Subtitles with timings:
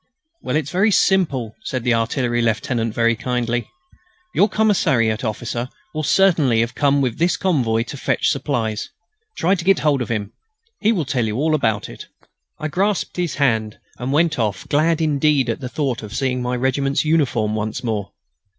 [0.41, 3.69] "Well, it's very simple," said the Artillery lieutenant, very kindly.
[4.33, 8.89] "Your commissariat officer will certainly have to come with his convoy to fetch supplies.
[9.37, 10.33] Try to get hold of him.
[10.79, 12.07] He will tell you all about it."
[12.57, 16.55] I grasped his hand and went off, glad indeed at the thought of seeing my
[16.55, 18.11] regiment's uniform once more.